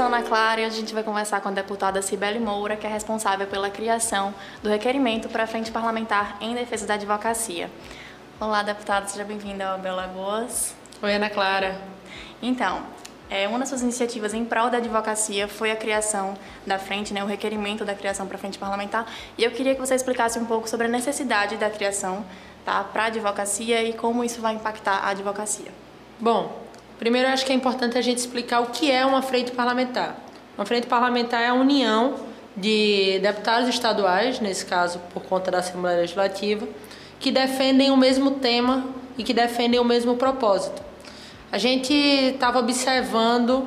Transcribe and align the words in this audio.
sou 0.00 0.06
Ana 0.06 0.22
Clara 0.22 0.62
e 0.62 0.64
hoje 0.64 0.76
a 0.76 0.80
gente 0.80 0.94
vai 0.94 1.02
conversar 1.02 1.42
com 1.42 1.50
a 1.50 1.52
deputada 1.52 2.00
Cibele 2.00 2.38
Moura, 2.38 2.74
que 2.74 2.86
é 2.86 2.90
responsável 2.90 3.46
pela 3.46 3.68
criação 3.68 4.34
do 4.62 4.70
requerimento 4.70 5.28
para 5.28 5.42
a 5.42 5.46
Frente 5.46 5.70
Parlamentar 5.70 6.38
em 6.40 6.54
Defesa 6.54 6.86
da 6.86 6.94
Advocacia. 6.94 7.70
Olá, 8.40 8.62
deputada, 8.62 9.06
seja 9.08 9.24
bem-vinda 9.24 9.68
ao 9.68 9.78
Belo 9.78 9.96
Lagoas. 9.96 10.74
Oi, 11.02 11.12
Ana 11.12 11.28
Clara. 11.28 11.78
Então, 12.40 12.82
é, 13.28 13.46
uma 13.46 13.58
das 13.58 13.68
suas 13.68 13.82
iniciativas 13.82 14.32
em 14.32 14.42
prol 14.42 14.70
da 14.70 14.78
advocacia 14.78 15.46
foi 15.46 15.70
a 15.70 15.76
criação 15.76 16.32
da 16.66 16.78
frente, 16.78 17.12
né, 17.12 17.22
o 17.22 17.26
requerimento 17.26 17.84
da 17.84 17.94
criação 17.94 18.26
para 18.26 18.36
a 18.36 18.38
frente 18.38 18.58
parlamentar. 18.58 19.04
E 19.36 19.44
eu 19.44 19.50
queria 19.50 19.74
que 19.74 19.80
você 19.82 19.94
explicasse 19.94 20.38
um 20.38 20.46
pouco 20.46 20.66
sobre 20.66 20.86
a 20.86 20.88
necessidade 20.88 21.58
da 21.58 21.68
criação 21.68 22.24
tá, 22.64 22.82
para 22.84 23.02
a 23.02 23.06
advocacia 23.08 23.84
e 23.84 23.92
como 23.92 24.24
isso 24.24 24.40
vai 24.40 24.54
impactar 24.54 24.94
a 24.94 25.10
advocacia. 25.10 25.70
Bom, 26.18 26.69
primeiro 27.00 27.28
eu 27.28 27.32
acho 27.32 27.46
que 27.46 27.50
é 27.50 27.54
importante 27.54 27.96
a 27.96 28.02
gente 28.02 28.18
explicar 28.18 28.60
o 28.60 28.66
que 28.66 28.90
é 28.90 29.06
uma 29.06 29.22
frente 29.22 29.52
parlamentar. 29.52 30.22
Uma 30.56 30.66
frente 30.66 30.86
parlamentar 30.86 31.40
é 31.40 31.46
a 31.46 31.54
união 31.54 32.16
de 32.54 33.18
deputados 33.20 33.70
estaduais, 33.70 34.38
nesse 34.38 34.66
caso 34.66 35.00
por 35.14 35.22
conta 35.22 35.50
da 35.50 35.60
Assembleia 35.60 36.00
Legislativa, 36.00 36.68
que 37.18 37.32
defendem 37.32 37.90
o 37.90 37.96
mesmo 37.96 38.32
tema 38.32 38.84
e 39.16 39.24
que 39.24 39.32
defendem 39.32 39.80
o 39.80 39.84
mesmo 39.84 40.16
propósito. 40.16 40.82
A 41.50 41.56
gente 41.56 41.94
estava 41.94 42.58
observando 42.58 43.66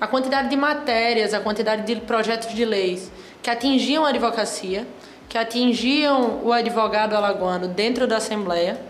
a 0.00 0.06
quantidade 0.06 0.48
de 0.48 0.56
matérias, 0.56 1.34
a 1.34 1.40
quantidade 1.40 1.82
de 1.82 2.00
projetos 2.02 2.54
de 2.54 2.64
leis 2.64 3.10
que 3.42 3.50
atingiam 3.50 4.06
a 4.06 4.10
advocacia, 4.10 4.86
que 5.28 5.36
atingiam 5.36 6.42
o 6.44 6.52
advogado 6.52 7.16
alagoano 7.16 7.66
dentro 7.66 8.06
da 8.06 8.18
Assembleia 8.18 8.80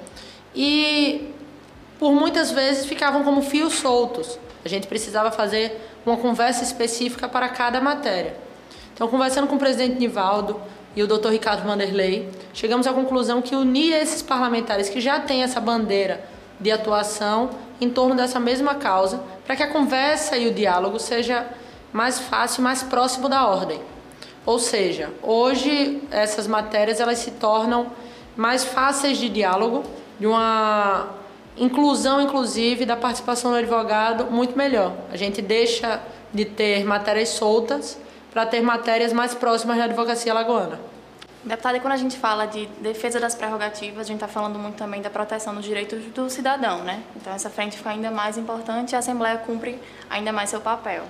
e 0.55 1.33
por 1.99 2.13
muitas 2.13 2.51
vezes 2.51 2.87
ficavam 2.87 3.25
como 3.25 3.43
fios 3.43 3.75
soltos. 3.75 4.39
A 4.65 4.69
gente 4.69 4.87
precisava 4.87 5.31
fazer 5.31 5.81
uma 6.05 6.17
conversa 6.17 6.63
específica 6.63 7.29
para 7.29 7.49
cada 7.49 7.81
matéria. 7.81 8.37
Então, 8.95 9.09
conversando 9.09 9.47
com 9.47 9.57
o 9.57 9.59
presidente 9.59 9.99
Nivaldo, 9.99 10.61
e 10.97 11.03
o 11.03 11.07
Dr. 11.07 11.29
Ricardo 11.29 11.63
Vanderlei, 11.63 12.29
chegamos 12.53 12.87
à 12.87 12.93
conclusão 12.93 13.41
que 13.41 13.55
unir 13.55 13.93
esses 13.93 14.21
parlamentares 14.21 14.89
que 14.89 15.01
já 15.01 15.21
têm 15.21 15.45
essa 15.45 15.61
bandeira 15.61 16.25
de 16.59 16.73
atuação 16.73 17.51
em 17.81 17.89
torno 17.89 18.17
dessa 18.17 18.41
mesma 18.41 18.75
causa, 18.75 19.23
para 19.47 19.55
que 19.55 19.63
a 19.63 19.69
conversa 19.69 20.37
e 20.37 20.49
o 20.49 20.53
diálogo 20.53 20.99
seja 20.99 21.47
mais 21.93 22.19
fácil, 22.19 22.65
mais 22.65 22.83
próximo 22.83 23.29
da 23.29 23.47
ordem. 23.47 23.81
Ou 24.45 24.59
seja, 24.59 25.11
hoje 25.23 26.03
essas 26.11 26.49
matérias 26.49 26.99
elas 26.99 27.19
se 27.19 27.31
tornam 27.33 27.93
mais 28.37 28.65
fáceis 28.65 29.19
de 29.19 29.29
diálogo, 29.29 29.85
de 30.19 30.27
uma 30.27 31.11
inclusão 31.59 32.21
inclusive 32.21 32.85
da 32.87 32.97
participação 32.97 33.51
do 33.51 33.57
advogado 33.57 34.31
muito 34.31 34.57
melhor. 34.57 34.95
A 35.11 35.17
gente 35.17 35.43
deixa 35.43 36.01
de 36.33 36.45
ter 36.45 36.85
matérias 36.85 37.31
soltas 37.31 37.99
para 38.31 38.47
ter 38.47 38.61
matérias 38.61 39.13
mais 39.13 39.35
próximas 39.35 39.79
da 39.79 39.85
advocacia 39.85 40.33
lagoana. 40.33 40.79
Deputada, 41.43 41.79
quando 41.81 41.93
a 41.93 41.97
gente 41.97 42.17
fala 42.17 42.47
de 42.47 42.67
defesa 42.81 43.19
das 43.19 43.35
prerrogativas, 43.35 44.01
a 44.01 44.05
gente 44.05 44.17
está 44.17 44.29
falando 44.29 44.59
muito 44.59 44.77
também 44.77 45.01
da 45.01 45.09
proteção 45.09 45.55
dos 45.55 45.65
direitos 45.65 46.05
do 46.07 46.29
cidadão, 46.29 46.83
né? 46.83 47.03
Então 47.17 47.33
essa 47.33 47.49
frente 47.49 47.77
fica 47.77 47.91
ainda 47.91 48.11
mais 48.11 48.37
importante 48.37 48.93
e 48.93 48.97
a 48.97 48.99
Assembleia 48.99 49.39
cumpre 49.39 49.79
ainda 50.11 50.33
mais 50.33 50.51
seu 50.51 50.61
papel. 50.61 51.05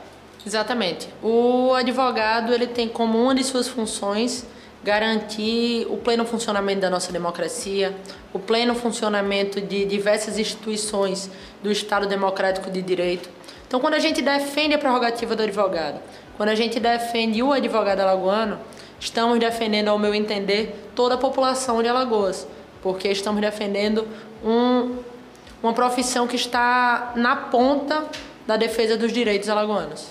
Exatamente. 0.46 1.08
O 1.22 1.72
advogado 1.74 2.52
ele 2.52 2.66
tem 2.66 2.88
como 2.88 3.20
uma 3.20 3.34
de 3.34 3.42
suas 3.42 3.68
funções 3.68 4.46
garantir 4.82 5.86
o 5.90 5.96
pleno 5.96 6.24
funcionamento 6.24 6.80
da 6.80 6.90
nossa 6.90 7.12
democracia, 7.12 7.94
o 8.32 8.38
pleno 8.38 8.74
funcionamento 8.74 9.60
de 9.60 9.84
diversas 9.84 10.38
instituições 10.38 11.30
do 11.62 11.70
Estado 11.70 12.06
Democrático 12.06 12.70
de 12.70 12.80
Direito. 12.80 13.28
Então, 13.66 13.80
quando 13.80 13.94
a 13.94 13.98
gente 13.98 14.22
defende 14.22 14.74
a 14.74 14.78
prerrogativa 14.78 15.36
do 15.36 15.42
advogado, 15.42 16.00
quando 16.36 16.50
a 16.50 16.54
gente 16.54 16.78
defende 16.80 17.42
o 17.42 17.52
advogado 17.52 18.00
alagoano, 18.00 18.58
estamos 18.98 19.38
defendendo, 19.38 19.88
ao 19.88 19.98
meu 19.98 20.14
entender, 20.14 20.90
toda 20.94 21.16
a 21.16 21.18
população 21.18 21.82
de 21.82 21.88
Alagoas, 21.88 22.46
porque 22.82 23.08
estamos 23.08 23.40
defendendo 23.40 24.06
um, 24.44 24.96
uma 25.62 25.72
profissão 25.72 26.26
que 26.26 26.36
está 26.36 27.12
na 27.16 27.36
ponta 27.36 28.06
da 28.46 28.56
defesa 28.56 28.96
dos 28.96 29.12
direitos 29.12 29.48
alagoanos. 29.48 30.08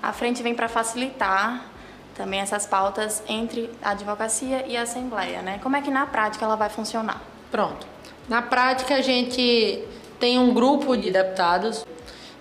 A 0.00 0.12
frente 0.12 0.42
vem 0.42 0.54
para 0.54 0.68
facilitar 0.68 1.73
também 2.14 2.40
essas 2.40 2.66
pautas 2.66 3.22
entre 3.28 3.70
a 3.82 3.90
advocacia 3.90 4.64
e 4.66 4.76
a 4.76 4.82
Assembleia, 4.82 5.42
né? 5.42 5.58
Como 5.62 5.76
é 5.76 5.82
que 5.82 5.90
na 5.90 6.06
prática 6.06 6.44
ela 6.44 6.56
vai 6.56 6.68
funcionar? 6.68 7.20
Pronto. 7.50 7.86
Na 8.28 8.40
prática, 8.40 8.94
a 8.94 9.02
gente 9.02 9.84
tem 10.18 10.38
um 10.38 10.54
grupo 10.54 10.96
de 10.96 11.10
deputados 11.10 11.84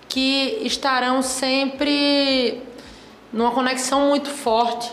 que 0.07 0.59
estarão 0.61 1.21
sempre 1.21 2.61
numa 3.31 3.51
conexão 3.51 4.09
muito 4.09 4.29
forte 4.29 4.91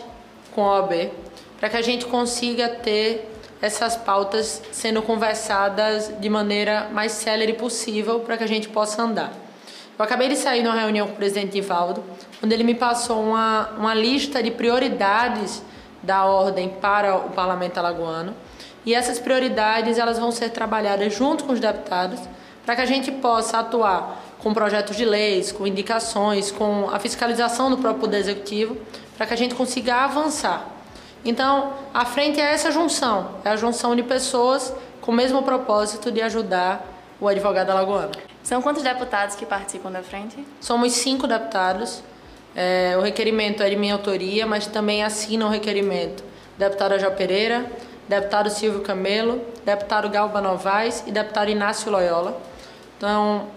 com 0.53 0.65
a 0.65 0.81
OAB, 0.81 1.11
para 1.59 1.69
que 1.69 1.77
a 1.77 1.81
gente 1.81 2.05
consiga 2.05 2.67
ter 2.67 3.31
essas 3.61 3.95
pautas 3.95 4.61
sendo 4.71 5.01
conversadas 5.03 6.11
de 6.19 6.27
maneira 6.27 6.89
mais 6.91 7.11
célere 7.11 7.53
possível 7.53 8.21
para 8.21 8.35
que 8.35 8.43
a 8.43 8.47
gente 8.47 8.67
possa 8.67 9.03
andar. 9.03 9.31
Eu 10.01 10.05
acabei 10.05 10.29
de 10.29 10.35
sair 10.35 10.63
de 10.63 10.67
uma 10.67 10.79
reunião 10.79 11.05
com 11.05 11.13
o 11.13 11.15
presidente 11.15 11.59
Ivaldo, 11.59 12.03
onde 12.43 12.55
ele 12.55 12.63
me 12.63 12.73
passou 12.73 13.21
uma, 13.23 13.69
uma 13.77 13.93
lista 13.93 14.41
de 14.41 14.49
prioridades 14.49 15.61
da 16.01 16.25
ordem 16.25 16.69
para 16.69 17.17
o 17.17 17.29
parlamento 17.29 17.77
alagoano, 17.77 18.33
e 18.83 18.95
essas 18.95 19.19
prioridades 19.19 19.99
elas 19.99 20.17
vão 20.17 20.31
ser 20.31 20.49
trabalhadas 20.49 21.13
junto 21.13 21.43
com 21.43 21.53
os 21.53 21.59
deputados 21.59 22.19
para 22.65 22.77
que 22.77 22.81
a 22.81 22.85
gente 22.87 23.11
possa 23.11 23.59
atuar 23.59 24.19
com 24.39 24.51
projetos 24.55 24.97
de 24.97 25.05
leis, 25.05 25.51
com 25.51 25.67
indicações, 25.67 26.49
com 26.49 26.89
a 26.91 26.97
fiscalização 26.97 27.69
do 27.69 27.77
próprio 27.77 28.01
Poder 28.01 28.17
Executivo, 28.17 28.77
para 29.15 29.27
que 29.27 29.35
a 29.35 29.37
gente 29.37 29.53
consiga 29.53 29.97
avançar. 29.97 30.65
Então, 31.23 31.73
a 31.93 32.05
frente 32.05 32.41
é 32.41 32.51
essa 32.51 32.71
junção, 32.71 33.35
é 33.45 33.51
a 33.51 33.55
junção 33.55 33.95
de 33.95 34.01
pessoas 34.01 34.73
com 34.99 35.11
o 35.11 35.15
mesmo 35.15 35.43
propósito 35.43 36.11
de 36.11 36.23
ajudar 36.23 36.87
o 37.19 37.27
advogado 37.27 37.69
alagoano. 37.69 38.30
São 38.43 38.61
quantos 38.61 38.83
deputados 38.83 39.35
que 39.35 39.45
participam 39.45 39.91
da 39.91 40.01
frente? 40.01 40.45
Somos 40.59 40.93
cinco 40.93 41.27
deputados. 41.27 42.03
É, 42.55 42.95
o 42.97 43.01
requerimento 43.01 43.63
é 43.63 43.69
de 43.69 43.75
minha 43.75 43.93
autoria, 43.93 44.45
mas 44.45 44.67
também 44.67 45.03
assinam 45.03 45.47
o 45.47 45.49
requerimento 45.49 46.23
deputada 46.57 46.99
Jó 46.99 47.09
Pereira, 47.11 47.71
deputado 48.07 48.49
Silvio 48.49 48.81
Camelo, 48.81 49.41
deputado 49.65 50.09
Galba 50.09 50.41
Novaes 50.41 51.03
e 51.07 51.11
deputado 51.11 51.49
Inácio 51.49 51.91
Loyola. 51.91 52.39
Então, 52.97 53.47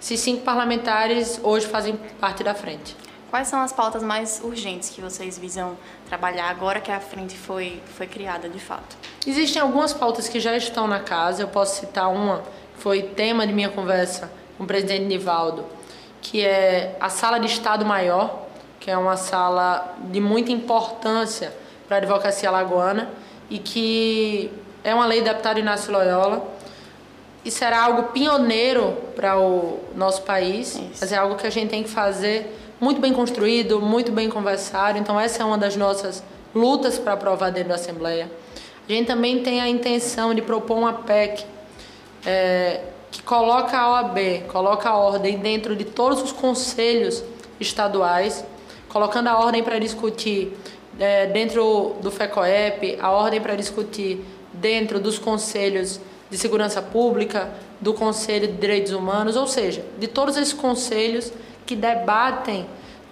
esses 0.00 0.20
cinco 0.20 0.42
parlamentares 0.42 1.40
hoje 1.42 1.66
fazem 1.66 1.96
parte 2.18 2.42
da 2.42 2.54
frente. 2.54 2.96
Quais 3.30 3.46
são 3.46 3.60
as 3.60 3.72
pautas 3.72 4.02
mais 4.02 4.40
urgentes 4.42 4.90
que 4.90 5.00
vocês 5.00 5.38
visam 5.38 5.76
trabalhar 6.08 6.50
agora 6.50 6.80
que 6.80 6.90
a 6.90 6.98
frente 6.98 7.36
foi, 7.36 7.80
foi 7.96 8.06
criada 8.08 8.48
de 8.48 8.58
fato? 8.58 8.96
Existem 9.24 9.62
algumas 9.62 9.92
pautas 9.92 10.28
que 10.28 10.40
já 10.40 10.56
estão 10.56 10.88
na 10.88 10.98
casa, 10.98 11.42
eu 11.42 11.48
posso 11.48 11.80
citar 11.80 12.10
uma, 12.10 12.42
foi 12.80 13.02
tema 13.02 13.46
de 13.46 13.52
minha 13.52 13.68
conversa 13.68 14.30
com 14.56 14.64
o 14.64 14.66
presidente 14.66 15.04
Nivaldo, 15.04 15.64
que 16.22 16.44
é 16.44 16.96
a 16.98 17.10
sala 17.10 17.38
de 17.38 17.46
Estado 17.46 17.84
Maior, 17.84 18.46
que 18.80 18.90
é 18.90 18.96
uma 18.96 19.16
sala 19.16 19.96
de 20.10 20.20
muita 20.20 20.50
importância 20.50 21.52
para 21.86 21.98
a 21.98 22.00
advocacia 22.00 22.48
alagoana 22.48 23.10
e 23.50 23.58
que 23.58 24.50
é 24.82 24.94
uma 24.94 25.04
lei 25.04 25.20
do 25.20 25.26
deputado 25.26 25.60
Inácio 25.60 25.92
Loyola 25.92 26.42
e 27.44 27.50
será 27.50 27.84
algo 27.84 28.04
pioneiro 28.14 28.96
para 29.14 29.38
o 29.38 29.80
nosso 29.94 30.22
país, 30.22 30.74
Isso. 30.74 30.98
mas 31.00 31.12
é 31.12 31.16
algo 31.16 31.36
que 31.36 31.46
a 31.46 31.50
gente 31.50 31.68
tem 31.68 31.82
que 31.82 31.90
fazer 31.90 32.56
muito 32.80 32.98
bem 32.98 33.12
construído, 33.12 33.80
muito 33.80 34.10
bem 34.10 34.30
conversado. 34.30 34.98
Então, 34.98 35.20
essa 35.20 35.42
é 35.42 35.44
uma 35.44 35.58
das 35.58 35.76
nossas 35.76 36.22
lutas 36.54 36.98
para 36.98 37.12
aprovar 37.12 37.50
dentro 37.50 37.68
da 37.70 37.74
Assembleia. 37.74 38.30
A 38.88 38.92
gente 38.92 39.06
também 39.06 39.42
tem 39.42 39.60
a 39.60 39.68
intenção 39.68 40.34
de 40.34 40.40
propor 40.40 40.78
uma 40.78 40.92
PEC 40.94 41.44
é, 42.24 42.80
que 43.10 43.22
coloca 43.22 43.76
a 43.76 43.90
OAB, 43.92 44.44
coloca 44.48 44.88
a 44.88 44.96
ordem 44.96 45.38
dentro 45.38 45.74
de 45.74 45.84
todos 45.84 46.22
os 46.22 46.32
conselhos 46.32 47.24
estaduais, 47.58 48.44
colocando 48.88 49.28
a 49.28 49.38
ordem 49.38 49.62
para 49.62 49.78
discutir 49.78 50.56
é, 50.98 51.26
dentro 51.26 51.96
do 52.00 52.10
FECOEP, 52.10 52.98
a 53.00 53.10
ordem 53.10 53.40
para 53.40 53.54
discutir 53.54 54.24
dentro 54.52 55.00
dos 55.00 55.18
conselhos 55.18 56.00
de 56.30 56.38
Segurança 56.38 56.80
Pública, 56.80 57.50
do 57.80 57.92
Conselho 57.94 58.46
de 58.46 58.54
Direitos 58.54 58.92
Humanos, 58.92 59.36
ou 59.36 59.46
seja, 59.46 59.84
de 59.98 60.06
todos 60.06 60.36
esses 60.36 60.52
conselhos 60.52 61.32
que 61.66 61.74
debatem 61.74 62.66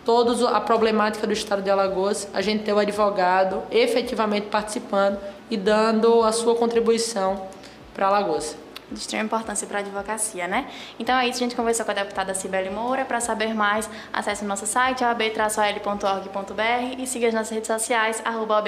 todos 0.05 0.43
a 0.43 0.61
problemática 0.61 1.27
do 1.27 1.33
estado 1.33 1.61
de 1.61 1.71
Alagoas, 1.71 2.29
a 2.33 2.41
gente 2.41 2.65
tem 2.65 2.73
o 2.73 2.79
advogado 2.79 3.63
efetivamente 3.71 4.47
participando 4.47 5.19
e 5.51 5.57
dando 5.57 6.23
a 6.23 6.33
sua 6.33 6.55
contribuição 6.55 7.47
para 7.93 8.07
Alagoas. 8.07 8.57
De 8.91 8.99
extrema 8.99 9.25
importância 9.25 9.67
para 9.67 9.79
a 9.79 9.81
advocacia, 9.81 10.49
né? 10.49 10.71
Então 10.99 11.17
é 11.19 11.29
isso, 11.29 11.39
a 11.39 11.43
gente 11.47 11.57
conversou 11.57 11.85
com 11.85 11.91
a 11.91 11.95
deputada 11.95 12.35
Cibele 12.35 12.71
Moura. 12.71 13.05
Para 13.05 13.21
saber 13.21 13.55
mais, 13.55 13.89
acesse 14.13 14.45
o 14.45 14.49
nosso 14.49 14.67
site, 14.67 15.05
ab-al.org.br 15.05 16.95
e 16.99 17.07
siga 17.07 17.29
as 17.29 17.35
nossas 17.35 17.51
redes 17.51 17.69
sociais, 17.69 18.23
arroba 18.25 18.59